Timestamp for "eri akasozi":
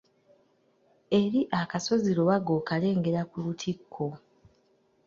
1.21-2.09